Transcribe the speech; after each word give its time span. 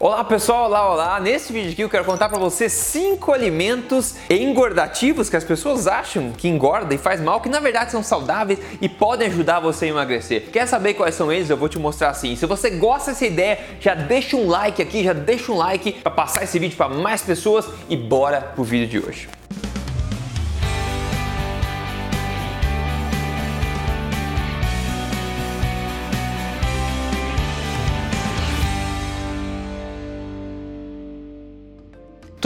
Olá 0.00 0.22
pessoal, 0.22 0.66
olá, 0.66 0.92
olá! 0.92 1.18
Nesse 1.18 1.52
vídeo 1.52 1.72
aqui 1.72 1.82
eu 1.82 1.90
quero 1.90 2.04
contar 2.04 2.28
para 2.28 2.38
você 2.38 2.68
cinco 2.68 3.32
alimentos 3.32 4.14
engordativos 4.30 5.28
que 5.28 5.34
as 5.34 5.42
pessoas 5.42 5.88
acham 5.88 6.30
que 6.30 6.46
engorda 6.46 6.94
e 6.94 6.98
faz 6.98 7.20
mal, 7.20 7.40
que 7.40 7.48
na 7.48 7.58
verdade 7.58 7.90
são 7.90 8.00
saudáveis 8.00 8.60
e 8.80 8.88
podem 8.88 9.26
ajudar 9.26 9.58
você 9.58 9.86
a 9.86 9.88
emagrecer. 9.88 10.50
Quer 10.52 10.68
saber 10.68 10.94
quais 10.94 11.16
são 11.16 11.32
eles? 11.32 11.50
Eu 11.50 11.56
vou 11.56 11.68
te 11.68 11.80
mostrar 11.80 12.10
assim. 12.10 12.36
Se 12.36 12.46
você 12.46 12.70
gosta 12.70 13.10
dessa 13.10 13.26
ideia, 13.26 13.58
já 13.80 13.96
deixa 13.96 14.36
um 14.36 14.46
like 14.46 14.80
aqui, 14.80 15.02
já 15.02 15.12
deixa 15.12 15.50
um 15.50 15.56
like 15.56 15.90
para 15.90 16.12
passar 16.12 16.44
esse 16.44 16.60
vídeo 16.60 16.76
para 16.76 16.88
mais 16.88 17.20
pessoas 17.20 17.68
e 17.88 17.96
bora 17.96 18.40
pro 18.40 18.62
vídeo 18.62 18.86
de 18.86 19.04
hoje. 19.04 19.28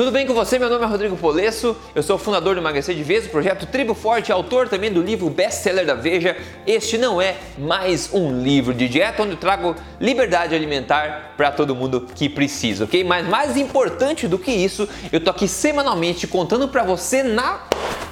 Tudo 0.03 0.11
bem 0.11 0.27
com 0.27 0.35
você? 0.35 0.59
Meu 0.59 0.69
nome 0.69 0.85
é 0.85 0.89
Rodrigo 0.89 1.17
Polesso, 1.17 1.77
eu 1.95 2.03
sou 2.03 2.19
fundador 2.19 2.57
do 2.57 2.61
Emagrecer 2.61 2.93
de 2.93 3.05
Vez, 3.05 3.25
o 3.25 3.29
projeto 3.29 3.67
Tribo 3.67 3.95
Forte, 3.95 4.33
autor 4.33 4.69
também 4.69 4.93
do 4.93 5.01
livro 5.01 5.31
best-seller 5.31 5.87
da 5.87 5.95
Veja. 5.95 6.37
Este 6.67 6.99
não 6.99 7.23
é 7.23 7.37
mais 7.57 8.13
um 8.13 8.43
livro 8.43 8.75
de 8.75 8.89
dieta 8.89 9.23
onde 9.23 9.35
eu 9.35 9.37
trago 9.37 9.77
liberdade 10.01 10.57
alimentar 10.57 11.35
para 11.37 11.53
todo 11.53 11.73
mundo 11.73 12.09
que 12.17 12.29
precisa, 12.29 12.83
ok? 12.83 13.05
Mas 13.05 13.29
mais 13.29 13.57
importante 13.57 14.27
do 14.27 14.41
que 14.41 14.51
isso, 14.51 14.89
eu 15.13 15.21
tô 15.21 15.31
aqui 15.31 15.47
semanalmente 15.47 16.27
contando 16.27 16.67
para 16.67 16.83
você 16.83 17.23
na 17.23 17.61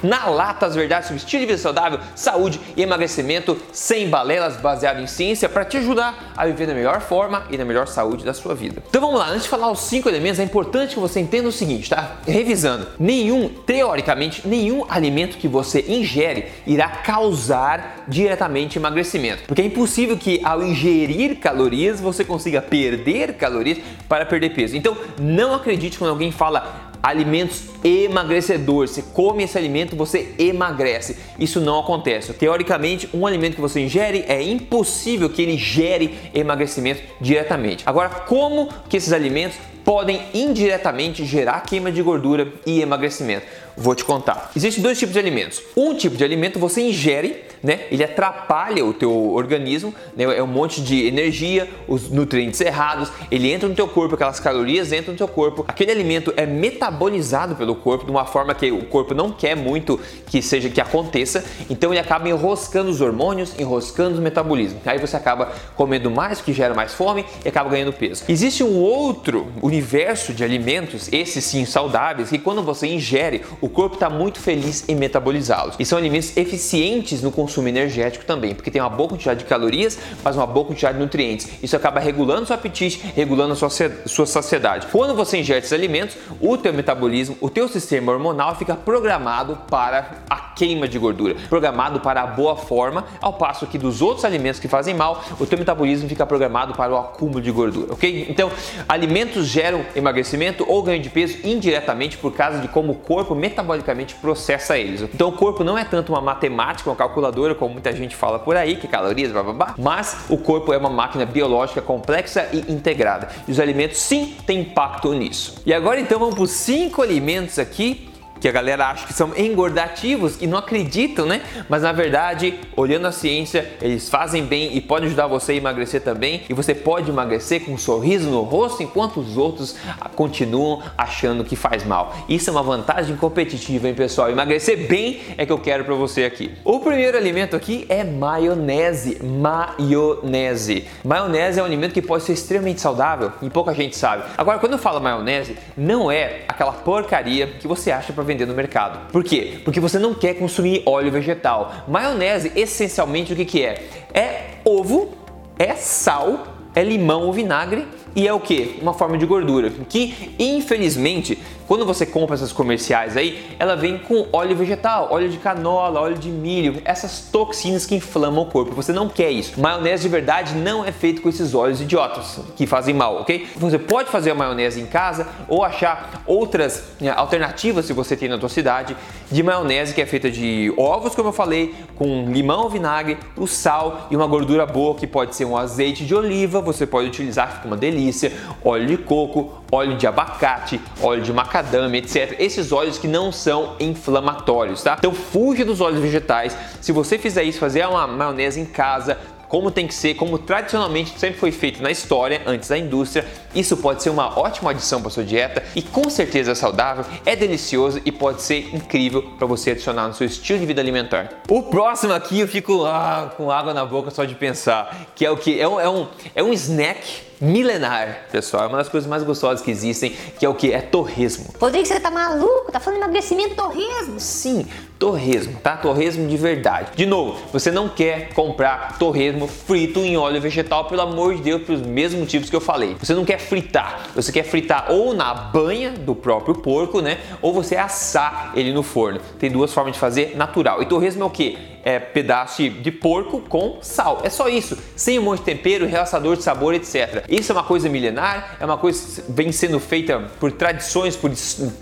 na 0.02 0.26
lata 0.28 0.66
as 0.66 0.74
verdades 0.74 1.08
sobre 1.08 1.22
estilo 1.22 1.40
de 1.40 1.46
vida 1.46 1.58
saudável, 1.58 2.00
saúde 2.14 2.60
e 2.76 2.82
emagrecimento 2.82 3.58
sem 3.72 4.08
balelas, 4.08 4.56
baseado 4.56 5.00
em 5.00 5.06
ciência, 5.06 5.48
para 5.48 5.64
te 5.64 5.76
ajudar 5.76 6.32
a 6.36 6.46
viver 6.46 6.66
da 6.66 6.74
melhor 6.74 7.00
forma 7.00 7.44
e 7.50 7.58
na 7.58 7.64
melhor 7.64 7.86
saúde 7.86 8.24
da 8.24 8.32
sua 8.32 8.54
vida. 8.54 8.82
Então 8.88 9.00
vamos 9.00 9.18
lá, 9.18 9.28
antes 9.28 9.44
de 9.44 9.48
falar 9.48 9.70
os 9.70 9.80
cinco 9.80 10.08
elementos, 10.08 10.40
é 10.40 10.42
importante 10.42 10.94
que 10.94 11.00
você 11.00 11.20
entenda 11.20 11.48
o 11.48 11.52
seguinte, 11.52 11.79
tá? 11.88 12.18
Revisando, 12.26 12.86
nenhum, 12.98 13.48
teoricamente, 13.48 14.46
nenhum 14.46 14.84
alimento 14.88 15.38
que 15.38 15.48
você 15.48 15.84
ingere 15.88 16.46
irá 16.66 16.88
causar 16.88 18.04
diretamente 18.08 18.78
emagrecimento, 18.78 19.44
porque 19.46 19.62
é 19.62 19.64
impossível 19.64 20.16
que 20.16 20.40
ao 20.44 20.62
ingerir 20.62 21.38
calorias 21.38 22.00
você 22.00 22.24
consiga 22.24 22.60
perder 22.60 23.34
calorias 23.34 23.78
para 24.08 24.26
perder 24.26 24.50
peso. 24.50 24.76
Então 24.76 24.96
não 25.18 25.54
acredite 25.54 25.98
quando 25.98 26.10
alguém 26.10 26.30
fala 26.32 26.90
alimentos 27.02 27.64
emagrecedores. 27.82 28.90
Você 28.90 29.02
come 29.02 29.44
esse 29.44 29.56
alimento, 29.56 29.96
você 29.96 30.34
emagrece. 30.38 31.16
Isso 31.38 31.60
não 31.60 31.80
acontece. 31.80 32.32
Teoricamente, 32.34 33.08
um 33.14 33.26
alimento 33.26 33.54
que 33.54 33.60
você 33.60 33.80
ingere 33.80 34.24
é 34.28 34.42
impossível 34.42 35.30
que 35.30 35.42
ele 35.42 35.56
gere 35.56 36.18
emagrecimento 36.34 37.02
diretamente. 37.20 37.82
Agora, 37.86 38.08
como 38.08 38.68
que 38.88 38.96
esses 38.96 39.12
alimentos 39.12 39.58
podem 39.90 40.22
indiretamente 40.32 41.24
gerar 41.24 41.62
queima 41.62 41.90
de 41.90 42.00
gordura 42.00 42.46
e 42.64 42.80
emagrecimento? 42.80 43.44
Vou 43.76 43.92
te 43.92 44.04
contar. 44.04 44.52
Existem 44.54 44.80
dois 44.80 44.96
tipos 44.96 45.14
de 45.14 45.18
alimentos. 45.18 45.60
Um 45.76 45.96
tipo 45.96 46.16
de 46.16 46.22
alimento 46.22 46.60
você 46.60 46.80
ingere, 46.80 47.42
né? 47.62 47.80
Ele 47.90 48.02
atrapalha 48.02 48.84
o 48.84 48.92
teu 48.92 49.32
organismo, 49.32 49.94
né? 50.16 50.24
É 50.36 50.42
um 50.42 50.46
monte 50.46 50.80
de 50.80 51.06
energia, 51.06 51.68
os 51.86 52.10
nutrientes 52.10 52.60
errados, 52.60 53.10
ele 53.30 53.50
entra 53.50 53.68
no 53.68 53.74
teu 53.74 53.86
corpo, 53.86 54.14
aquelas 54.14 54.40
calorias 54.40 54.92
entram 54.92 55.12
no 55.12 55.18
teu 55.18 55.28
corpo. 55.28 55.64
Aquele 55.68 55.90
alimento 55.90 56.32
é 56.36 56.46
metabolizado 56.46 57.54
pelo 57.54 57.74
corpo 57.74 58.04
de 58.04 58.10
uma 58.10 58.24
forma 58.24 58.54
que 58.54 58.70
o 58.70 58.84
corpo 58.86 59.14
não 59.14 59.30
quer 59.30 59.54
muito 59.54 60.00
que 60.26 60.40
seja 60.40 60.68
que 60.68 60.80
aconteça, 60.80 61.44
então 61.68 61.92
ele 61.92 62.00
acaba 62.00 62.28
enroscando 62.28 62.90
os 62.90 63.00
hormônios, 63.00 63.58
enroscando 63.58 64.18
o 64.18 64.22
metabolismo. 64.22 64.80
Aí 64.86 64.98
você 64.98 65.16
acaba 65.16 65.52
comendo 65.76 66.10
mais, 66.10 66.40
que 66.40 66.52
gera 66.52 66.74
mais 66.74 66.94
fome 66.94 67.24
e 67.44 67.48
acaba 67.48 67.68
ganhando 67.68 67.92
peso. 67.92 68.24
Existe 68.28 68.62
um 68.64 68.78
outro 68.78 69.48
universo 69.62 70.32
de 70.32 70.42
alimentos, 70.42 71.08
esses 71.12 71.44
sim 71.44 71.64
saudáveis, 71.64 72.30
que 72.30 72.38
quando 72.38 72.62
você 72.62 72.86
ingere, 72.86 73.42
o 73.60 73.68
corpo 73.68 73.94
está 73.94 74.08
muito 74.08 74.40
feliz 74.40 74.88
em 74.88 74.94
metabolizá-los. 74.94 75.76
E 75.78 75.84
são 75.84 75.98
alimentos 75.98 76.36
eficientes 76.36 77.22
no 77.22 77.30
consumo 77.30 77.49
energético 77.58 78.24
também, 78.24 78.54
porque 78.54 78.70
tem 78.70 78.80
uma 78.80 78.90
boa 78.90 79.08
quantidade 79.08 79.40
de 79.40 79.46
calorias, 79.46 79.98
mas 80.22 80.36
uma 80.36 80.46
boa 80.46 80.66
quantidade 80.66 80.94
de 80.94 81.02
nutrientes. 81.02 81.48
Isso 81.62 81.76
acaba 81.76 82.00
regulando 82.00 82.46
seu 82.46 82.54
apetite, 82.54 83.12
regulando 83.16 83.52
a 83.52 83.56
sua, 83.56 83.70
sua 84.06 84.26
saciedade. 84.26 84.86
Quando 84.86 85.14
você 85.14 85.38
ingere 85.38 85.60
esses 85.60 85.72
alimentos, 85.72 86.16
o 86.40 86.56
teu 86.56 86.72
metabolismo, 86.72 87.36
o 87.40 87.50
teu 87.50 87.68
sistema 87.68 88.12
hormonal 88.12 88.54
fica 88.56 88.74
programado 88.74 89.58
para 89.68 90.22
a 90.28 90.36
queima 90.36 90.86
de 90.86 90.98
gordura, 90.98 91.34
programado 91.48 92.00
para 92.00 92.22
a 92.22 92.26
boa 92.26 92.56
forma, 92.56 93.04
ao 93.20 93.32
passo 93.32 93.66
que 93.66 93.78
dos 93.78 94.02
outros 94.02 94.24
alimentos 94.24 94.60
que 94.60 94.68
fazem 94.68 94.94
mal, 94.94 95.24
o 95.38 95.46
teu 95.46 95.58
metabolismo 95.58 96.08
fica 96.08 96.26
programado 96.26 96.74
para 96.74 96.92
o 96.92 96.96
acúmulo 96.98 97.40
de 97.40 97.50
gordura, 97.50 97.92
ok? 97.92 98.26
Então, 98.28 98.50
alimentos 98.88 99.46
geram 99.46 99.84
emagrecimento 99.94 100.64
ou 100.68 100.82
ganho 100.82 101.02
de 101.02 101.08
peso 101.08 101.38
indiretamente 101.44 102.18
por 102.18 102.32
causa 102.32 102.58
de 102.58 102.68
como 102.68 102.92
o 102.92 102.94
corpo 102.94 103.34
metabolicamente 103.34 104.14
processa 104.16 104.76
eles. 104.76 105.02
Então, 105.02 105.28
o 105.28 105.32
corpo 105.32 105.64
não 105.64 105.78
é 105.78 105.84
tanto 105.84 106.12
uma 106.12 106.20
matemática, 106.20 106.90
uma 106.90 106.96
calculadora, 106.96 107.39
como 107.54 107.72
muita 107.72 107.92
gente 107.92 108.14
fala 108.14 108.38
por 108.38 108.56
aí, 108.56 108.76
que 108.76 108.86
calorias, 108.86 109.32
blá 109.32 109.42
blá 109.42 109.52
blá, 109.52 109.74
mas 109.78 110.26
o 110.28 110.36
corpo 110.36 110.72
é 110.72 110.76
uma 110.76 110.90
máquina 110.90 111.24
biológica 111.24 111.80
complexa 111.80 112.48
e 112.52 112.72
integrada. 112.72 113.28
E 113.46 113.52
os 113.52 113.60
alimentos 113.60 113.98
sim 113.98 114.36
têm 114.46 114.60
impacto 114.60 115.12
nisso. 115.12 115.62
E 115.64 115.72
agora 115.72 116.00
então 116.00 116.18
vamos 116.18 116.34
para 116.34 116.44
os 116.44 116.50
cinco 116.50 117.02
alimentos 117.02 117.58
aqui 117.58 118.09
que 118.40 118.48
a 118.48 118.52
galera 118.52 118.86
acha 118.86 119.06
que 119.06 119.12
são 119.12 119.32
engordativos 119.36 120.38
e 120.40 120.46
não 120.46 120.58
acreditam, 120.58 121.26
né? 121.26 121.42
Mas 121.68 121.82
na 121.82 121.92
verdade, 121.92 122.58
olhando 122.74 123.06
a 123.06 123.12
ciência, 123.12 123.70
eles 123.82 124.08
fazem 124.08 124.44
bem 124.44 124.76
e 124.76 124.80
podem 124.80 125.06
ajudar 125.06 125.26
você 125.26 125.52
a 125.52 125.54
emagrecer 125.56 126.00
também. 126.00 126.42
E 126.48 126.54
você 126.54 126.74
pode 126.74 127.10
emagrecer 127.10 127.64
com 127.64 127.72
um 127.72 127.78
sorriso 127.78 128.30
no 128.30 128.42
rosto 128.42 128.82
enquanto 128.82 129.20
os 129.20 129.36
outros 129.36 129.76
continuam 130.16 130.82
achando 130.96 131.44
que 131.44 131.54
faz 131.54 131.84
mal. 131.84 132.14
Isso 132.28 132.48
é 132.48 132.52
uma 132.52 132.62
vantagem 132.62 133.14
competitiva, 133.16 133.88
hein, 133.88 133.94
pessoal? 133.94 134.30
Emagrecer 134.30 134.88
bem 134.88 135.20
é 135.36 135.44
que 135.44 135.52
eu 135.52 135.58
quero 135.58 135.84
para 135.84 135.94
você 135.94 136.24
aqui. 136.24 136.52
O 136.64 136.80
primeiro 136.80 137.16
alimento 137.16 137.54
aqui 137.54 137.84
é 137.88 138.02
maionese. 138.02 139.18
Maionese. 139.22 140.86
Maionese 141.04 141.60
é 141.60 141.62
um 141.62 141.66
alimento 141.66 141.92
que 141.92 142.02
pode 142.02 142.24
ser 142.24 142.32
extremamente 142.32 142.80
saudável 142.80 143.32
e 143.42 143.50
pouca 143.50 143.74
gente 143.74 143.96
sabe. 143.96 144.24
Agora, 144.38 144.58
quando 144.58 144.72
eu 144.72 144.78
falo 144.78 145.00
maionese, 145.00 145.56
não 145.76 146.10
é 146.10 146.42
aquela 146.48 146.72
porcaria 146.72 147.46
que 147.46 147.68
você 147.68 147.90
acha 147.90 148.12
para 148.12 148.24
vender 148.32 148.46
no 148.46 148.54
mercado. 148.54 149.10
Por 149.10 149.24
quê? 149.24 149.60
Porque 149.64 149.80
você 149.80 149.98
não 149.98 150.14
quer 150.14 150.34
consumir 150.34 150.82
óleo 150.86 151.10
vegetal. 151.10 151.84
Maionese, 151.88 152.52
essencialmente, 152.54 153.32
o 153.32 153.36
que, 153.36 153.44
que 153.44 153.64
é? 153.64 153.88
É 154.14 154.44
ovo, 154.64 155.12
é 155.58 155.74
sal, 155.74 156.46
é 156.74 156.82
limão 156.82 157.22
ou 157.22 157.32
vinagre 157.32 157.86
e 158.14 158.26
é 158.26 158.32
o 158.32 158.40
que? 158.40 158.78
Uma 158.80 158.94
forma 158.94 159.18
de 159.18 159.26
gordura 159.26 159.70
que, 159.88 160.34
infelizmente, 160.38 161.38
quando 161.70 161.86
você 161.86 162.04
compra 162.04 162.34
essas 162.34 162.50
comerciais 162.50 163.16
aí, 163.16 163.54
ela 163.56 163.76
vem 163.76 163.96
com 163.96 164.26
óleo 164.32 164.56
vegetal, 164.56 165.06
óleo 165.12 165.28
de 165.28 165.38
canola, 165.38 166.00
óleo 166.00 166.18
de 166.18 166.28
milho, 166.28 166.82
essas 166.84 167.28
toxinas 167.30 167.86
que 167.86 167.94
inflamam 167.94 168.42
o 168.42 168.46
corpo. 168.46 168.74
Você 168.74 168.92
não 168.92 169.08
quer 169.08 169.30
isso. 169.30 169.60
Maionese 169.60 170.02
de 170.02 170.08
verdade 170.08 170.56
não 170.56 170.84
é 170.84 170.90
feito 170.90 171.22
com 171.22 171.28
esses 171.28 171.54
óleos 171.54 171.80
idiotas 171.80 172.40
que 172.56 172.66
fazem 172.66 172.92
mal, 172.92 173.20
ok? 173.20 173.46
Você 173.54 173.78
pode 173.78 174.10
fazer 174.10 174.32
a 174.32 174.34
maionese 174.34 174.80
em 174.80 174.86
casa 174.86 175.28
ou 175.46 175.62
achar 175.62 176.24
outras 176.26 176.82
né, 177.00 177.12
alternativas 177.14 177.84
se 177.84 177.92
você 177.92 178.16
tem 178.16 178.28
na 178.28 178.40
sua 178.40 178.48
cidade 178.48 178.96
de 179.30 179.40
maionese 179.40 179.94
que 179.94 180.02
é 180.02 180.06
feita 180.06 180.28
de 180.28 180.74
ovos, 180.76 181.14
como 181.14 181.28
eu 181.28 181.32
falei, 181.32 181.72
com 181.94 182.24
limão, 182.32 182.68
vinagre, 182.68 183.16
o 183.36 183.46
sal 183.46 184.08
e 184.10 184.16
uma 184.16 184.26
gordura 184.26 184.66
boa 184.66 184.96
que 184.96 185.06
pode 185.06 185.36
ser 185.36 185.44
um 185.44 185.56
azeite 185.56 186.04
de 186.04 186.16
oliva, 186.16 186.60
você 186.60 186.84
pode 186.84 187.06
utilizar, 187.06 187.52
fica 187.52 187.68
uma 187.68 187.76
delícia, 187.76 188.32
óleo 188.64 188.88
de 188.88 188.96
coco, 188.96 189.60
óleo 189.70 189.96
de 189.96 190.06
abacate, 190.06 190.80
óleo 191.00 191.22
de 191.22 191.32
macadâmia, 191.60 191.98
etc. 191.98 192.36
Esses 192.38 192.72
óleos 192.72 192.98
que 192.98 193.06
não 193.06 193.30
são 193.30 193.76
inflamatórios, 193.78 194.82
tá? 194.82 194.96
Então 194.98 195.12
fuja 195.12 195.64
dos 195.64 195.80
óleos 195.80 196.00
vegetais. 196.00 196.56
Se 196.80 196.92
você 196.92 197.18
fizer 197.18 197.44
isso, 197.44 197.58
fazer 197.58 197.86
uma 197.86 198.06
maionese 198.06 198.60
em 198.60 198.64
casa, 198.64 199.18
como 199.46 199.70
tem 199.70 199.86
que 199.86 199.94
ser, 199.94 200.14
como 200.14 200.38
tradicionalmente 200.38 201.18
sempre 201.18 201.38
foi 201.38 201.50
feito 201.50 201.82
na 201.82 201.90
história, 201.90 202.40
antes 202.46 202.68
da 202.68 202.78
indústria. 202.78 203.26
Isso 203.52 203.76
pode 203.76 204.00
ser 204.00 204.10
uma 204.10 204.38
ótima 204.38 204.70
adição 204.70 205.02
para 205.02 205.10
sua 205.10 205.24
dieta 205.24 205.62
e 205.74 205.82
com 205.82 206.08
certeza 206.08 206.52
é 206.52 206.54
saudável, 206.54 207.04
é 207.26 207.34
delicioso 207.34 208.00
e 208.04 208.12
pode 208.12 208.42
ser 208.42 208.72
incrível 208.72 209.22
para 209.36 209.46
você 209.48 209.72
adicionar 209.72 210.06
no 210.06 210.14
seu 210.14 210.26
estilo 210.26 210.60
de 210.60 210.66
vida 210.66 210.80
alimentar. 210.80 211.40
O 211.48 211.64
próximo 211.64 212.12
aqui 212.12 212.38
eu 212.38 212.46
fico 212.46 212.84
ah, 212.84 213.32
com 213.36 213.50
água 213.50 213.74
na 213.74 213.84
boca 213.84 214.10
só 214.12 214.24
de 214.24 214.36
pensar, 214.36 215.08
que 215.16 215.26
é 215.26 215.30
o 215.30 215.36
que? 215.36 215.60
É 215.60 215.66
um, 215.66 215.80
é 215.80 215.90
um, 215.90 216.06
é 216.36 216.42
um 216.44 216.52
snack 216.52 217.29
milenar, 217.40 218.26
pessoal. 218.30 218.64
É 218.64 218.66
uma 218.66 218.78
das 218.78 218.88
coisas 218.88 219.08
mais 219.08 219.22
gostosas 219.22 219.62
que 219.64 219.70
existem, 219.70 220.14
que 220.38 220.44
é 220.44 220.48
o 220.48 220.54
que? 220.54 220.72
É 220.72 220.80
torresmo. 220.80 221.46
Rodrigo, 221.58 221.86
você 221.86 221.98
tá 221.98 222.10
maluco? 222.10 222.70
Tá 222.70 222.78
falando 222.78 222.98
de 222.98 223.04
emagrecimento 223.04 223.54
torresmo? 223.54 224.20
Sim, 224.20 224.66
torresmo, 224.98 225.56
tá? 225.62 225.76
Torresmo 225.76 226.28
de 226.28 226.36
verdade. 226.36 226.90
De 226.94 227.06
novo, 227.06 227.38
você 227.52 227.70
não 227.70 227.88
quer 227.88 228.34
comprar 228.34 228.98
torresmo 228.98 229.48
frito 229.48 230.00
em 230.00 230.16
óleo 230.16 230.40
vegetal, 230.40 230.84
pelo 230.84 231.00
amor 231.00 231.34
de 231.34 231.42
Deus, 231.42 231.62
pelos 231.62 231.80
mesmos 231.80 232.20
motivos 232.20 232.50
que 232.50 232.56
eu 232.56 232.60
falei. 232.60 232.96
Você 233.00 233.14
não 233.14 233.24
quer 233.24 233.38
fritar, 233.38 234.08
você 234.14 234.30
quer 234.30 234.42
fritar 234.42 234.92
ou 234.92 235.14
na 235.14 235.32
banha 235.32 235.92
do 235.92 236.14
próprio 236.14 236.54
porco, 236.54 237.00
né? 237.00 237.18
Ou 237.40 237.52
você 237.52 237.76
assar 237.76 238.52
ele 238.54 238.72
no 238.72 238.82
forno. 238.82 239.20
Tem 239.38 239.50
duas 239.50 239.72
formas 239.72 239.94
de 239.94 239.98
fazer 239.98 240.36
natural. 240.36 240.82
E 240.82 240.86
torresmo 240.86 241.22
é 241.22 241.26
o 241.26 241.30
que? 241.30 241.58
É, 241.84 241.98
pedaço 241.98 242.68
de 242.68 242.90
porco 242.90 243.40
com 243.40 243.78
sal. 243.80 244.20
É 244.22 244.30
só 244.30 244.48
isso, 244.48 244.76
sem 244.96 245.18
um 245.18 245.22
monte 245.22 245.38
de 245.40 245.44
tempero, 245.44 245.86
realçador 245.86 246.36
de 246.36 246.42
sabor, 246.42 246.74
etc. 246.74 247.24
Isso 247.28 247.52
é 247.52 247.54
uma 247.54 247.64
coisa 247.64 247.88
milenar, 247.88 248.56
é 248.60 248.64
uma 248.64 248.78
coisa 248.78 249.22
que 249.22 249.32
vem 249.32 249.52
sendo 249.52 249.80
feita 249.80 250.30
por 250.38 250.52
tradições, 250.52 251.16
por, 251.16 251.30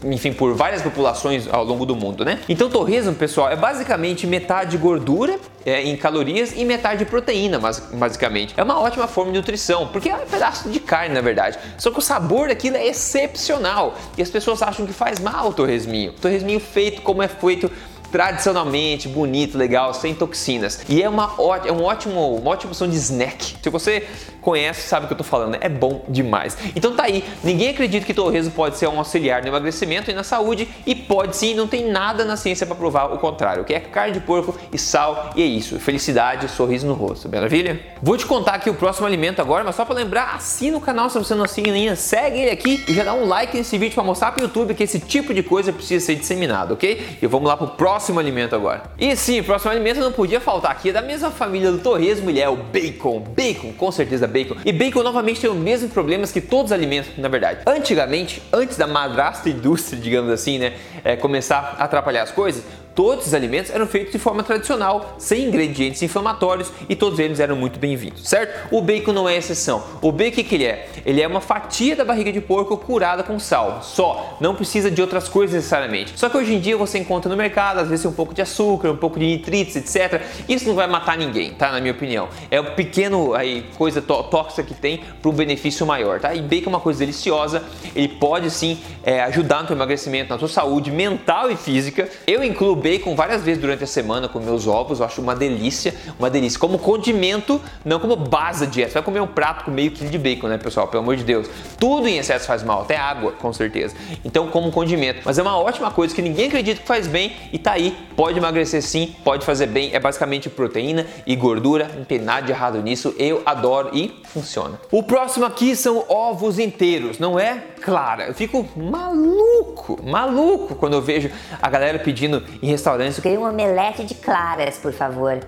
enfim, 0.04 0.32
por 0.32 0.54
várias 0.54 0.82
populações 0.82 1.48
ao 1.48 1.64
longo 1.64 1.84
do 1.84 1.96
mundo, 1.96 2.24
né? 2.24 2.40
Então, 2.48 2.68
torresmo, 2.68 3.14
pessoal, 3.14 3.50
é 3.50 3.56
basicamente 3.56 4.26
metade 4.26 4.76
gordura 4.76 5.38
é, 5.64 5.82
em 5.82 5.96
calorias 5.96 6.52
e 6.56 6.64
metade 6.64 7.04
proteína, 7.04 7.60
basicamente. 7.92 8.54
É 8.56 8.62
uma 8.62 8.80
ótima 8.80 9.06
forma 9.06 9.32
de 9.32 9.38
nutrição, 9.38 9.88
porque 9.88 10.08
é 10.08 10.16
um 10.16 10.26
pedaço 10.26 10.68
de 10.68 10.80
carne, 10.80 11.14
na 11.14 11.20
verdade. 11.20 11.58
Só 11.76 11.90
que 11.90 11.98
o 11.98 12.02
sabor 12.02 12.48
daquilo 12.48 12.76
é 12.76 12.86
excepcional 12.86 13.94
e 14.16 14.22
as 14.22 14.30
pessoas 14.30 14.62
acham 14.62 14.86
que 14.86 14.92
faz 14.92 15.18
mal 15.18 15.48
o 15.48 15.52
torresminho. 15.52 16.12
O 16.12 16.14
torresminho 16.20 16.60
feito 16.60 17.02
como 17.02 17.22
é 17.22 17.28
feito 17.28 17.70
tradicionalmente, 18.10 19.08
bonito, 19.08 19.56
legal, 19.56 19.92
sem 19.94 20.14
toxinas. 20.14 20.80
E 20.88 21.02
é 21.02 21.08
uma, 21.08 21.34
é 21.64 21.72
um 21.72 21.82
ótimo, 21.82 22.36
uma 22.36 22.50
ótima 22.50 22.70
opção 22.70 22.88
de 22.88 22.96
snack. 22.96 23.56
Se 23.62 23.70
você 23.70 24.06
conhece, 24.40 24.88
sabe 24.88 25.04
o 25.04 25.08
que 25.08 25.12
eu 25.12 25.18
tô 25.18 25.24
falando, 25.24 25.52
né? 25.52 25.58
é 25.60 25.68
bom 25.68 26.04
demais. 26.08 26.56
Então 26.74 26.94
tá 26.94 27.04
aí, 27.04 27.22
ninguém 27.44 27.70
acredita 27.70 28.06
que 28.06 28.14
torresmo 28.14 28.52
pode 28.52 28.78
ser 28.78 28.88
um 28.88 28.98
auxiliar 28.98 29.42
no 29.42 29.48
emagrecimento 29.48 30.10
e 30.10 30.14
na 30.14 30.22
saúde 30.22 30.66
e 30.86 30.94
pode 30.94 31.36
sim, 31.36 31.54
não 31.54 31.66
tem 31.66 31.90
nada 31.90 32.24
na 32.24 32.36
ciência 32.36 32.66
para 32.66 32.74
provar 32.74 33.12
o 33.12 33.18
contrário, 33.18 33.64
que 33.64 33.74
é 33.74 33.80
carne 33.80 34.14
de 34.14 34.20
porco 34.20 34.56
e 34.72 34.78
sal 34.78 35.32
e 35.36 35.42
é 35.42 35.46
isso, 35.46 35.78
felicidade, 35.78 36.48
sorriso 36.48 36.86
no 36.86 36.94
rosto, 36.94 37.28
maravilha? 37.28 37.78
Vou 38.02 38.16
te 38.16 38.24
contar 38.24 38.54
aqui 38.54 38.70
o 38.70 38.74
próximo 38.74 39.06
alimento 39.06 39.40
agora, 39.40 39.64
mas 39.64 39.74
só 39.74 39.84
para 39.84 39.96
lembrar, 39.96 40.34
assina 40.34 40.78
o 40.78 40.80
canal 40.80 41.10
se 41.10 41.18
você 41.18 41.34
não 41.34 41.44
assina 41.44 41.74
ainda, 41.74 41.96
segue 41.96 42.38
ele 42.38 42.50
aqui 42.50 42.84
e 42.88 42.94
já 42.94 43.04
dá 43.04 43.12
um 43.12 43.26
like 43.26 43.54
nesse 43.54 43.76
vídeo 43.76 43.94
para 43.94 44.04
mostrar 44.04 44.32
pro 44.32 44.42
YouTube 44.42 44.72
que 44.72 44.84
esse 44.84 44.98
tipo 44.98 45.34
de 45.34 45.42
coisa 45.42 45.72
precisa 45.72 46.06
ser 46.06 46.14
disseminado, 46.14 46.72
ok? 46.72 47.18
E 47.20 47.26
vamos 47.26 47.48
lá 47.48 47.56
pro 47.56 47.66
próximo 47.68 47.97
alimento 48.18 48.54
agora. 48.54 48.84
E 48.98 49.14
sim, 49.14 49.40
o 49.40 49.44
próximo 49.44 49.70
alimento 49.70 50.00
não 50.00 50.12
podia 50.12 50.40
faltar 50.40 50.70
aqui, 50.70 50.88
é 50.88 50.92
da 50.92 51.02
mesma 51.02 51.30
família 51.30 51.70
do 51.70 51.78
torresmo, 51.78 52.30
ele 52.30 52.40
é 52.40 52.48
o 52.48 52.56
bacon, 52.56 53.20
bacon, 53.20 53.72
com 53.72 53.92
certeza 53.92 54.26
bacon 54.26 54.38
bacon. 54.44 54.56
E 54.64 54.72
bacon 54.72 55.02
novamente 55.02 55.40
tem 55.40 55.50
os 55.50 55.56
mesmos 55.56 55.92
problemas 55.92 56.30
que 56.30 56.40
todos 56.40 56.66
os 56.66 56.72
alimentos, 56.72 57.10
na 57.16 57.28
verdade. 57.28 57.60
Antigamente, 57.66 58.42
antes 58.52 58.76
da 58.76 58.86
madrasta 58.86 59.48
indústria, 59.48 60.00
digamos 60.00 60.30
assim, 60.30 60.58
né, 60.58 60.74
é, 61.04 61.16
começar 61.16 61.76
a 61.78 61.84
atrapalhar 61.84 62.22
as 62.22 62.30
coisas, 62.30 62.62
Todos 62.98 63.28
os 63.28 63.34
alimentos 63.34 63.70
eram 63.70 63.86
feitos 63.86 64.10
de 64.10 64.18
forma 64.18 64.42
tradicional, 64.42 65.14
sem 65.18 65.44
ingredientes 65.44 66.02
inflamatórios 66.02 66.72
e 66.88 66.96
todos 66.96 67.20
eles 67.20 67.38
eram 67.38 67.54
muito 67.54 67.78
bem-vindos, 67.78 68.28
certo? 68.28 68.74
O 68.74 68.80
bacon 68.80 69.12
não 69.12 69.28
é 69.28 69.36
exceção. 69.36 69.84
O 70.02 70.10
bacon 70.10 70.40
o 70.40 70.44
que 70.44 70.54
ele 70.56 70.64
é? 70.64 70.88
Ele 71.06 71.22
é 71.22 71.28
uma 71.28 71.40
fatia 71.40 71.94
da 71.94 72.04
barriga 72.04 72.32
de 72.32 72.40
porco 72.40 72.76
curada 72.76 73.22
com 73.22 73.38
sal, 73.38 73.84
só. 73.84 74.36
Não 74.40 74.52
precisa 74.52 74.90
de 74.90 75.00
outras 75.00 75.28
coisas 75.28 75.54
necessariamente. 75.54 76.12
Só 76.16 76.28
que 76.28 76.36
hoje 76.36 76.52
em 76.52 76.58
dia 76.58 76.76
você 76.76 76.98
encontra 76.98 77.30
no 77.30 77.36
mercado, 77.36 77.78
às 77.78 77.88
vezes 77.88 78.04
um 78.04 78.10
pouco 78.10 78.34
de 78.34 78.42
açúcar, 78.42 78.90
um 78.90 78.96
pouco 78.96 79.16
de 79.16 79.26
nitritos, 79.26 79.76
etc. 79.76 80.20
Isso 80.48 80.66
não 80.66 80.74
vai 80.74 80.88
matar 80.88 81.16
ninguém, 81.16 81.52
tá? 81.52 81.70
Na 81.70 81.80
minha 81.80 81.92
opinião. 81.92 82.28
É 82.50 82.58
o 82.58 82.74
pequeno 82.74 83.32
aí 83.32 83.64
coisa 83.76 84.02
tóxica 84.02 84.64
que 84.64 84.74
tem 84.74 85.04
para 85.22 85.30
um 85.30 85.34
benefício 85.34 85.86
maior, 85.86 86.18
tá? 86.18 86.34
E 86.34 86.42
bacon 86.42 86.66
é 86.66 86.68
uma 86.70 86.80
coisa 86.80 86.98
deliciosa. 86.98 87.62
Ele 87.94 88.08
pode 88.08 88.50
sim 88.50 88.76
é, 89.04 89.22
ajudar 89.22 89.60
no 89.60 89.68
teu 89.68 89.76
emagrecimento, 89.76 90.30
na 90.30 90.36
tua 90.36 90.48
saúde 90.48 90.90
mental 90.90 91.48
e 91.48 91.54
física. 91.54 92.08
Eu 92.26 92.42
incluo 92.42 92.74
bacon 92.74 92.87
várias 93.16 93.42
vezes 93.42 93.60
durante 93.60 93.84
a 93.84 93.86
semana 93.86 94.28
com 94.28 94.38
meus 94.38 94.66
ovos, 94.66 95.00
eu 95.00 95.06
acho 95.06 95.20
uma 95.20 95.34
delícia, 95.34 95.94
uma 96.18 96.30
delícia. 96.30 96.58
Como 96.58 96.78
condimento, 96.78 97.60
não 97.84 97.98
como 97.98 98.16
base 98.16 98.66
de 98.66 98.72
dieta. 98.72 98.90
Você 98.90 98.94
vai 98.94 99.02
comer 99.02 99.20
um 99.20 99.26
prato 99.26 99.64
com 99.64 99.70
meio 99.70 99.90
quilo 99.90 100.10
de 100.10 100.18
bacon, 100.18 100.48
né, 100.48 100.58
pessoal? 100.58 100.88
Pelo 100.88 101.02
amor 101.02 101.16
de 101.16 101.24
Deus. 101.24 101.48
Tudo 101.78 102.08
em 102.08 102.18
excesso 102.18 102.46
faz 102.46 102.62
mal, 102.62 102.82
até 102.82 102.96
água, 102.96 103.32
com 103.32 103.52
certeza. 103.52 103.94
Então, 104.24 104.48
como 104.48 104.70
condimento. 104.70 105.20
Mas 105.24 105.38
é 105.38 105.42
uma 105.42 105.58
ótima 105.58 105.90
coisa 105.90 106.14
que 106.14 106.22
ninguém 106.22 106.46
acredita 106.46 106.80
que 106.80 106.86
faz 106.86 107.06
bem 107.06 107.32
e 107.52 107.58
tá 107.58 107.72
aí. 107.72 107.96
Pode 108.16 108.38
emagrecer 108.38 108.82
sim, 108.82 109.14
pode 109.24 109.44
fazer 109.44 109.66
bem. 109.66 109.90
É 109.92 110.00
basicamente 110.00 110.48
proteína 110.48 111.06
e 111.26 111.34
gordura, 111.36 111.90
não 111.96 112.04
tem 112.04 112.18
nada 112.18 112.46
de 112.46 112.52
errado 112.52 112.80
nisso. 112.82 113.14
Eu 113.18 113.42
adoro 113.44 113.90
e 113.92 114.20
funciona. 114.24 114.80
O 114.90 115.02
próximo 115.02 115.44
aqui 115.44 115.74
são 115.74 116.04
ovos 116.08 116.58
inteiros, 116.58 117.18
não 117.18 117.38
é? 117.38 117.62
Clara. 117.80 118.26
Eu 118.26 118.34
fico 118.34 118.66
maluco, 118.76 119.98
maluco 120.02 120.74
quando 120.74 120.94
eu 120.94 121.02
vejo 121.02 121.30
a 121.60 121.68
galera 121.68 121.98
pedindo 121.98 122.42
em 122.62 122.68
restaurantes. 122.78 123.18
Queria 123.18 123.40
um 123.40 123.48
omelete 123.48 124.04
de 124.04 124.14
claras, 124.14 124.76
por 124.78 124.92
favor. 124.92 125.40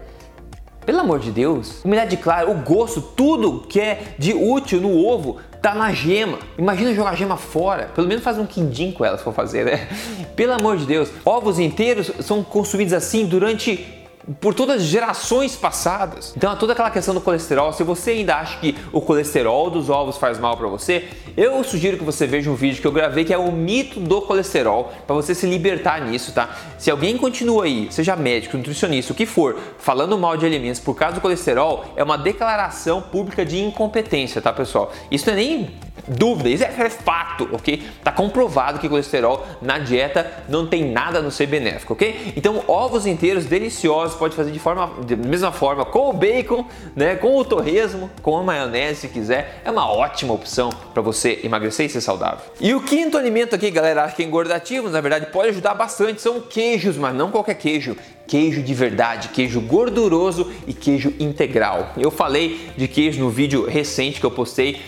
Pelo 0.84 1.00
amor 1.00 1.20
de 1.20 1.30
Deus, 1.30 1.84
omelete 1.84 2.16
de 2.16 2.16
clara, 2.16 2.50
o 2.50 2.54
gosto, 2.54 3.00
tudo 3.00 3.60
que 3.68 3.80
é 3.80 4.14
de 4.18 4.34
útil 4.34 4.80
no 4.80 5.04
ovo 5.06 5.38
tá 5.62 5.74
na 5.74 5.92
gema. 5.92 6.38
Imagina 6.58 6.94
jogar 6.94 7.10
a 7.10 7.14
gema 7.14 7.36
fora. 7.36 7.90
Pelo 7.94 8.08
menos 8.08 8.24
faz 8.24 8.38
um 8.38 8.46
quindim 8.46 8.90
com 8.90 9.04
ela 9.04 9.16
se 9.16 9.22
for 9.22 9.32
fazer, 9.32 9.64
né? 9.64 9.88
Pelo 10.34 10.54
amor 10.54 10.76
de 10.76 10.86
Deus, 10.86 11.10
ovos 11.24 11.58
inteiros 11.58 12.10
são 12.20 12.42
consumidos 12.42 12.92
assim 12.92 13.26
durante 13.26 14.00
por 14.40 14.55
todas 14.55 14.82
as 14.82 14.88
gerações 14.88 15.56
passadas. 15.56 16.32
Então, 16.37 16.55
toda 16.56 16.72
aquela 16.72 16.90
questão 16.90 17.14
do 17.14 17.20
colesterol, 17.20 17.72
se 17.72 17.82
você 17.82 18.12
ainda 18.12 18.37
acha 18.37 18.58
que 18.58 18.76
o 18.93 19.00
colesterol 19.00 19.70
dos 19.70 19.88
ovos 19.88 20.17
faz 20.17 20.38
mal 20.38 20.56
para 20.56 20.69
você, 20.69 21.08
eu 21.37 21.62
sugiro 21.64 21.96
que 21.96 22.05
você 22.05 22.26
veja 22.26 22.50
um 22.50 22.55
vídeo 22.55 22.81
que 22.81 22.87
eu 22.87 22.93
gravei 22.93 23.25
que 23.25 23.32
é 23.32 23.38
o 23.38 23.50
mito 23.50 23.99
do 23.99 24.20
colesterol, 24.22 24.93
para 25.06 25.14
você 25.14 25.34
se 25.34 25.46
libertar 25.46 26.00
nisso, 26.02 26.32
tá? 26.32 26.50
Se 26.78 26.90
alguém 26.90 27.17
continua 27.17 27.64
aí, 27.64 27.88
seja 27.90 28.14
médico, 28.14 28.56
nutricionista, 28.56 29.12
o 29.12 29.17
que 29.17 29.26
for, 29.26 29.58
falando 29.78 30.19
mal 30.19 30.37
de 30.37 30.44
alimentos 30.46 30.81
por 30.81 30.94
causa 30.94 31.14
do 31.14 31.20
colesterol, 31.20 31.87
é 31.96 32.05
uma 32.05 32.19
declaração 32.19 33.00
pública 33.00 33.44
de 33.44 33.58
incompetência, 33.58 34.40
tá, 34.40 34.52
pessoal? 34.52 34.93
Isso 35.11 35.26
não 35.26 35.32
é 35.32 35.37
nem 35.37 35.70
dúvida, 36.06 36.49
isso 36.49 36.64
é, 36.64 36.91
fato, 36.91 37.49
ok? 37.52 37.82
Tá 38.02 38.12
comprovado 38.12 38.79
que 38.79 38.88
colesterol 38.88 39.47
na 39.61 39.79
dieta 39.79 40.31
não 40.49 40.67
tem 40.67 40.85
nada 40.85 41.20
no 41.20 41.31
ser 41.31 41.47
benéfico, 41.47 41.93
ok? 41.93 42.32
Então, 42.37 42.62
ovos 42.67 43.06
inteiros 43.06 43.44
deliciosos 43.44 44.17
pode 44.17 44.35
fazer 44.35 44.50
de 44.50 44.58
forma 44.58 44.91
da 45.02 45.17
mesma 45.17 45.52
forma 45.52 45.85
com 45.85 46.11
o 46.11 46.12
bacon, 46.12 46.67
né, 46.94 47.17
com 47.17 47.37
o 47.37 47.44
torresmo, 47.44 48.11
com 48.23 48.37
a 48.37 48.43
maionese 48.43 49.00
se 49.00 49.08
quiser. 49.08 49.61
É 49.64 49.70
uma 49.70 49.91
ótima 49.91 50.35
opção 50.35 50.70
para 50.93 51.02
você 51.02 51.41
emagrecer 51.44 51.87
e 51.87 51.88
ser 51.88 52.00
saudável. 52.00 52.41
E 52.61 52.75
o 52.75 52.82
quinto 52.82 53.17
alimento 53.17 53.55
aqui, 53.55 53.70
galera, 53.70 54.05
acho 54.05 54.17
que 54.17 54.23
é 54.23 54.26
engordativo, 54.26 54.88
na 54.88 55.00
verdade 55.00 55.26
pode 55.26 55.50
ajudar 55.50 55.75
bastante, 55.75 56.20
são 56.20 56.41
queijos, 56.41 56.97
mas 56.97 57.14
não 57.14 57.31
qualquer 57.31 57.55
queijo 57.55 57.97
queijo 58.31 58.62
de 58.62 58.73
verdade, 58.73 59.31
queijo 59.31 59.61
gorduroso 59.61 60.52
e 60.64 60.73
queijo 60.73 61.12
integral. 61.19 61.93
Eu 61.99 62.12
falei 62.12 62.70
de 62.76 62.87
queijo 62.87 63.19
no 63.19 63.29
vídeo 63.29 63.67
recente 63.67 64.20
que 64.20 64.26
eu 64.26 64.31
postei 64.31 64.81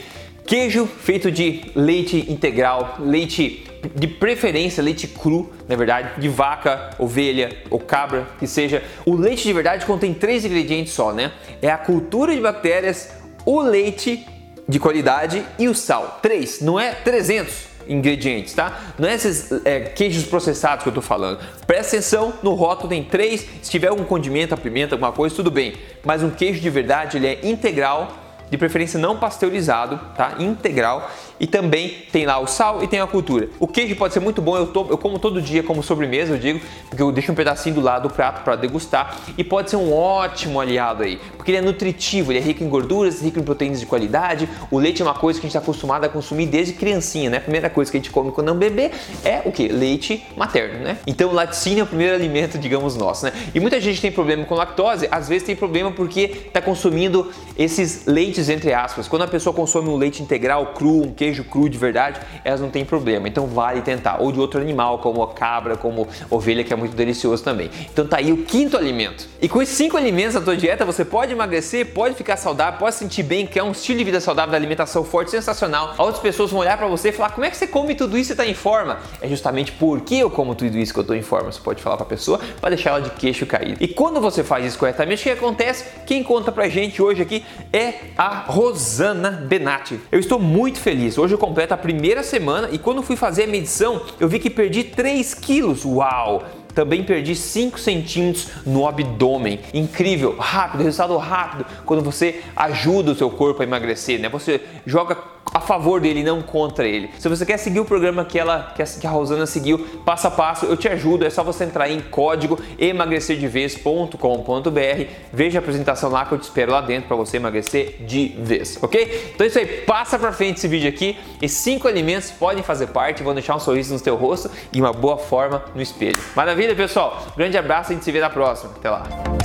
Queijo 0.47 0.87
feito 0.87 1.31
de 1.31 1.71
leite 1.75 2.31
integral, 2.31 2.97
leite 2.99 3.65
de 3.95 4.07
preferência 4.07 4.83
leite 4.83 5.09
cru, 5.09 5.53
na 5.69 5.75
verdade, 5.75 6.21
de 6.21 6.29
vaca, 6.29 6.91
ovelha 6.99 7.57
ou 7.69 7.81
cabra, 7.81 8.27
que 8.39 8.47
seja. 8.47 8.83
O 9.05 9.15
leite 9.15 9.43
de 9.43 9.53
verdade 9.53 9.87
contém 9.87 10.15
três 10.15 10.45
ingredientes 10.45 10.93
só, 10.93 11.13
né? 11.13 11.33
É 11.61 11.71
a 11.71 11.79
cultura 11.79 12.35
de 12.35 12.41
bactérias, 12.41 13.13
o 13.45 13.61
leite 13.61 14.25
de 14.69 14.79
qualidade 14.79 15.45
e 15.59 15.69
o 15.69 15.75
sal. 15.75 16.21
Três, 16.23 16.61
não 16.61 16.79
é 16.79 16.93
300 16.93 17.73
ingredientes, 17.89 18.55
tá? 18.55 18.95
Não 18.99 19.09
é 19.09 19.15
esses 19.15 19.51
é, 19.65 19.81
queijos 19.81 20.25
processados 20.25 20.85
que 20.85 20.89
eu 20.89 20.95
tô 20.95 21.03
falando. 21.03 21.41
Presta 21.67 21.97
atenção, 21.97 22.35
no 22.43 22.55
rótulo 22.55 22.89
tem 22.89 23.03
três. 23.03 23.47
Se 23.61 23.71
tiver 23.71 23.89
algum 23.89 24.05
condimento, 24.05 24.57
pimenta, 24.57 24.95
alguma 24.95 25.13
coisa, 25.13 25.35
tudo 25.35 25.51
bem. 25.51 25.75
Mas 26.05 26.23
um 26.23 26.31
queijo 26.31 26.61
de 26.61 26.71
verdade, 26.71 27.17
ele 27.17 27.27
é 27.27 27.41
integral, 27.43 28.22
de 28.53 28.59
preferência 28.59 29.01
não 29.01 29.17
pasteurizado, 29.17 29.99
tá? 30.15 30.35
Integral 30.39 31.11
e 31.43 31.47
também 31.49 31.97
tem 32.13 32.25
lá 32.25 32.39
o 32.39 32.47
sal 32.47 32.85
e 32.85 32.87
tem 32.87 33.01
a 33.01 33.07
cultura. 33.07 33.49
O 33.59 33.67
queijo 33.67 33.97
pode 33.97 34.15
ser 34.15 34.21
muito 34.21 34.41
bom, 34.41 34.57
eu, 34.57 34.69
tô, 34.69 34.87
eu 34.89 34.97
como 34.97 35.19
todo 35.19 35.43
dia 35.43 35.61
como 35.61 35.83
sobremesa, 35.83 36.35
eu 36.35 36.39
digo, 36.39 36.61
porque 36.89 37.03
eu 37.03 37.11
deixo 37.11 37.33
um 37.33 37.35
pedacinho 37.35 37.75
do 37.75 37.81
lado 37.81 38.09
do 38.09 38.15
prato 38.15 38.45
para 38.45 38.55
degustar 38.55 39.19
e 39.37 39.43
pode 39.43 39.69
ser 39.69 39.77
um 39.77 39.93
ótimo 39.93 40.61
aliado 40.61 41.03
aí, 41.03 41.19
porque 41.37 41.51
ele 41.51 41.59
é 41.59 41.61
nutritivo, 41.61 42.31
ele 42.31 42.39
é 42.39 42.43
rico 42.43 42.63
em 42.63 42.69
gorduras, 42.69 43.21
rico 43.21 43.41
em 43.41 43.43
proteínas 43.43 43.81
de 43.81 43.87
qualidade. 43.87 44.49
O 44.71 44.79
leite 44.79 45.03
é 45.03 45.05
uma 45.05 45.15
coisa 45.15 45.41
que 45.41 45.47
a 45.47 45.49
gente 45.49 45.57
está 45.57 45.59
acostumado 45.59 46.05
a 46.05 46.09
consumir 46.09 46.47
desde 46.47 46.75
criancinha, 46.75 47.29
né? 47.29 47.39
A 47.39 47.41
primeira 47.41 47.69
coisa 47.69 47.91
que 47.91 47.97
a 47.97 48.01
gente 48.01 48.11
come 48.11 48.31
quando 48.31 48.49
é 48.49 48.53
um 48.53 48.59
bebê 48.59 48.93
é 49.25 49.43
o 49.45 49.51
que? 49.51 49.67
Leite 49.67 50.25
materno, 50.37 50.79
né? 50.79 50.99
Então 51.09 51.31
o 51.31 51.35
laticínio 51.35 51.81
é 51.81 51.85
o 51.85 51.87
primeiro 51.89 52.15
alimento, 52.15 52.57
digamos, 52.57 52.97
nosso, 52.97 53.25
né? 53.25 53.33
E 53.53 53.59
muita 53.59 53.81
gente 53.81 54.01
tem 54.01 54.13
problema 54.13 54.45
com 54.45 54.55
lactose, 54.55 55.09
às 55.11 55.29
vezes 55.29 55.43
tem 55.43 55.57
problema 55.57 55.91
porque 55.91 56.21
está 56.47 56.63
consumindo 56.63 57.33
esses 57.59 58.07
leites 58.07 58.49
entre 58.49 58.73
aspas. 58.73 59.09
Quando 59.09 59.23
a 59.23 59.29
pessoa 59.29 59.53
consome 59.53 59.89
um 59.89 59.97
leite 59.97 60.23
integral 60.23 60.67
cru, 60.75 61.03
um 61.03 61.13
queijo 61.13 61.32
queijo 61.33 61.45
cru 61.45 61.69
de 61.69 61.79
verdade, 61.79 62.21
elas 62.45 62.61
não 62.61 62.71
tem 62.71 62.85
problema. 62.85 63.27
Então 63.27 63.47
vale 63.47 63.81
tentar. 63.81 64.19
Ou 64.21 64.31
de 64.31 64.39
outro 64.39 64.61
animal, 64.61 64.99
como 64.99 65.23
a 65.23 65.33
cabra, 65.33 65.77
como 65.77 66.07
ovelha, 66.31 66.63
que 66.63 66.73
é 66.73 66.77
muito 66.77 66.95
delicioso 66.95 67.43
também. 67.43 67.71
Então 67.93 68.07
tá 68.07 68.19
aí 68.19 68.33
o 68.33 68.39
quinto 68.45 68.77
alimento. 68.77 69.27
E 69.41 69.49
com 69.49 69.63
esses 69.63 69.77
cinco 69.77 69.97
alimentos 69.97 70.35
na 70.35 70.41
tua 70.41 70.57
dieta, 70.57 70.85
você 70.85 71.05
pode 71.05 71.33
emagrecer, 71.33 71.93
pode 71.93 72.15
ficar 72.15 72.37
saudável, 72.37 72.79
pode 72.79 72.95
sentir 72.95 73.23
bem, 73.23 73.47
que 73.47 73.59
é 73.59 73.65
um 73.65 73.73
estilo 73.73 73.99
de 73.99 74.05
vida 74.05 74.21
saudável 74.21 74.51
da 74.51 74.57
alimentação 74.57 75.05
forte, 75.05 75.31
sensacional. 75.31 75.95
Outras 75.99 76.21
pessoas 76.21 76.51
vão 76.51 76.61
olhar 76.61 76.77
para 76.77 76.87
você 76.87 77.09
e 77.09 77.13
falar: 77.13 77.31
como 77.31 77.47
é 77.47 77.51
que 77.51 77.57
você 77.57 77.67
come 77.67 77.95
tudo 77.95 78.19
isso 78.19 78.33
e 78.33 78.37
tá 78.37 78.47
em 78.47 78.55
forma? 78.55 78.99
É 79.21 79.29
justamente 79.29 79.73
porque 79.73 80.17
eu 80.17 80.31
como 80.31 80.55
tudo 80.55 80.77
isso 80.77 80.93
que 80.93 81.01
eu 81.01 81.05
tô 81.05 81.15
em 81.15 81.23
forma. 81.23 81.51
Você 81.51 81.61
pode 81.61 81.83
falar 81.83 81.97
pra 81.97 82.07
pessoa 82.07 82.39
para 82.61 82.71
deixar 82.71 82.91
ela 82.91 83.01
de 83.01 83.11
queixo 83.11 83.47
caído. 83.47 83.77
E 83.81 83.89
quando 83.89 84.21
você 84.21 84.45
faz 84.45 84.67
isso 84.67 84.79
corretamente, 84.79 85.23
o 85.23 85.25
que 85.25 85.31
acontece? 85.31 85.85
Quem 86.07 86.23
conta 86.23 86.53
pra 86.53 86.69
gente 86.69 87.01
hoje 87.01 87.23
aqui 87.23 87.45
é 87.73 87.95
a 88.17 88.29
Rosana 88.47 89.31
Benatti. 89.31 89.99
Eu 90.11 90.19
estou 90.19 90.39
muito 90.39 90.79
feliz. 90.79 91.12
Hoje 91.19 91.35
eu 91.35 91.39
completo 91.39 91.75
a 91.75 91.77
primeira 91.77 92.23
semana 92.23 92.69
e 92.71 92.79
quando 92.79 93.03
fui 93.03 93.17
fazer 93.17 93.45
a 93.45 93.47
medição, 93.47 94.03
eu 94.19 94.29
vi 94.29 94.39
que 94.39 94.51
perdi 94.51 94.85
3 94.85 95.35
quilos. 95.35 95.85
Uau! 95.85 96.45
Também 96.75 97.05
perdi 97.05 97.35
5 97.35 97.79
centímetros 97.79 98.49
no 98.65 98.87
abdômen. 98.89 99.61
Incrível, 99.75 100.37
rápido, 100.39 100.83
resultado 100.83 101.17
rápido 101.19 101.67
quando 101.85 102.03
você 102.03 102.43
ajuda 102.57 103.13
o 103.13 103.15
seu 103.15 103.31
corpo 103.31 103.61
a 103.61 103.65
emagrecer, 103.65 104.19
né? 104.19 104.29
Você 104.31 104.61
joga 104.87 105.15
a 105.53 105.61
favor 105.61 106.01
dele, 106.01 106.23
não 106.23 106.41
contra 106.41 106.87
ele. 106.87 107.11
Se 107.19 107.29
você 107.29 107.45
quer 107.45 107.59
seguir 107.59 107.81
o 107.81 107.85
programa 107.85 108.25
que 108.25 108.39
ela 108.39 108.73
que 108.75 109.07
a 109.07 109.11
Rosana 109.11 109.47
seguiu 109.47 109.79
passo 110.05 110.27
a 110.27 110.31
passo, 110.31 110.67
eu 110.67 110.77
te 110.77 110.89
ajudo. 110.89 111.27
É 111.27 111.31
só 111.31 111.45
você 111.45 111.65
entrar 111.65 111.91
em 111.91 112.01
código 112.01 112.59
emagrecerdevez.com.br. 112.79 115.11
Veja 115.33 115.59
a 115.59 115.61
apresentação 115.61 116.11
lá 116.11 116.25
que 116.25 116.33
eu 116.33 116.39
te 116.39 116.45
espero 116.45 116.73
lá 116.73 116.81
dentro 116.81 117.09
para 117.09 117.17
você 117.17 117.37
emagrecer 117.37 117.97
de 118.01 118.29
vez, 118.39 118.79
ok? 118.83 119.33
Então 119.35 119.45
é 119.45 119.49
isso 119.49 119.59
aí, 119.59 119.67
passa 119.67 120.19
para 120.19 120.33
frente 120.33 120.57
esse 120.57 120.69
vídeo 120.69 120.89
aqui. 120.89 121.19
E 121.41 121.49
cinco 121.49 121.87
alimentos 121.87 122.31
podem 122.31 122.63
fazer 122.63 122.89
parte, 122.89 123.23
vão 123.23 123.35
deixar 123.35 123.57
um 123.57 123.61
sorriso 123.61 123.93
no 123.93 124.01
teu 124.01 124.17
rosto 124.17 124.51
e 124.73 124.81
uma 124.81 124.93
boa 124.93 125.19
forma 125.19 125.65
no 125.75 125.83
espelho. 125.83 126.19
Maravilha, 126.35 126.75
pessoal. 126.75 127.23
Grande 127.37 127.59
abraço, 127.59 127.91
a 127.91 127.95
gente 127.95 128.05
se 128.05 128.13
vê 128.13 128.21
na 128.21 128.31
próxima. 128.31 128.73
Até 128.77 128.89
lá. 128.89 129.42